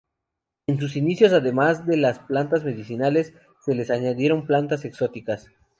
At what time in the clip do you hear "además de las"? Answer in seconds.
1.31-2.17